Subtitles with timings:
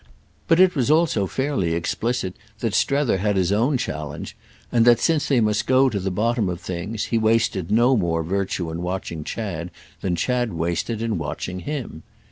[0.47, 4.35] but it was also fairly explicit that Strether had his own challenge
[4.71, 8.23] and that, since they must go to the bottom of things, he wasted no more
[8.23, 9.69] virtue in watching Chad
[9.99, 12.01] than Chad wasted in watching him.